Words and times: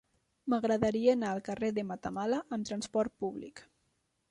M'agradaria 0.53 1.11
anar 1.17 1.29
al 1.33 1.41
carrer 1.51 1.69
de 1.77 1.85
Matamala 1.91 2.41
amb 2.59 2.69
trasport 2.73 3.17
públic. 3.27 3.65